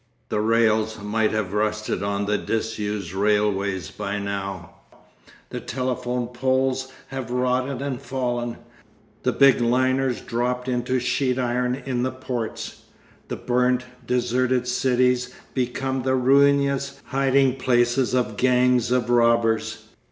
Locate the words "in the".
11.85-12.09